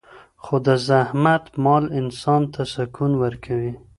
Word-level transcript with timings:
خو 0.43 0.55
د 0.65 0.67
زحمت 0.87 1.45
مال 1.63 1.85
انسان 1.99 2.41
ته 2.53 2.61
سکون 2.73 3.11
ورکوي. 3.23 3.73